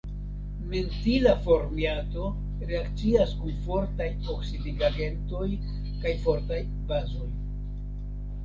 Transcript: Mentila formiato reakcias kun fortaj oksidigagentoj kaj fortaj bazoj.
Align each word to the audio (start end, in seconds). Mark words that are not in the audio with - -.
Mentila 0.69 1.33
formiato 1.47 2.29
reakcias 2.71 3.35
kun 3.43 3.59
fortaj 3.67 4.09
oksidigagentoj 4.37 5.47
kaj 6.07 6.17
fortaj 6.27 6.63
bazoj. 6.93 7.31